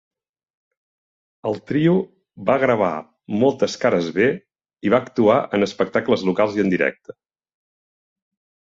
[1.49, 1.93] El trio
[2.49, 2.89] va gravar
[3.45, 4.27] moltes cares B
[4.89, 7.21] i va actuar en espectacles locals i en directe.